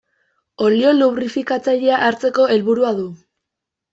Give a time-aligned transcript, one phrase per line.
[0.67, 3.07] Olio lubrifikatzailea hartzeko helburua du.